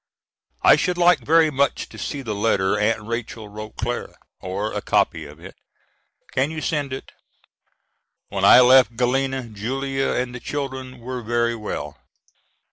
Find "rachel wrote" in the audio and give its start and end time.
3.03-3.77